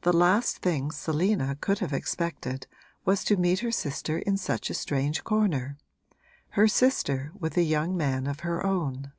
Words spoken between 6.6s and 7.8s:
sister with a